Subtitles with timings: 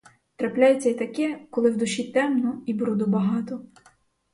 [0.35, 3.65] Трапляється й таке, коли в душі темно і бруду багато.